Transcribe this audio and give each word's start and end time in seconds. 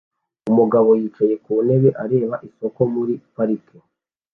Umugabo 0.49 0.89
yicaye 0.99 1.33
ku 1.43 1.51
ntebe 1.65 1.89
areba 2.03 2.35
isoko 2.47 2.79
muri 2.93 3.13
parike 3.33 3.77